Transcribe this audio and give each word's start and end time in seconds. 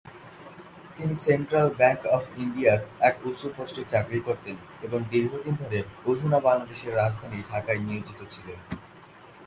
তিনি 0.95 1.13
central 1.25 1.67
bank 1.79 2.01
of 2.17 2.23
ইন্ডিয়ার 2.37 2.79
এক 2.99 3.15
উঁচু 3.25 3.47
পোস্টে 3.55 3.81
চাকরি 3.89 4.19
করতেন 4.19 4.55
এবং 4.81 4.99
দীর্ঘদিন 5.11 5.55
ধরে 5.55 5.79
অধুনা 6.05 6.39
বাংলাদেশের 6.39 6.95
রাজধানী 6.95 7.39
ঢাকায় 7.51 7.81
নিয়োজিত 7.87 8.19
ছিলেন। 8.33 8.59